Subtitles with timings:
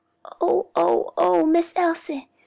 [0.41, 2.27] "Oh, oh, oh, Miss Elsie!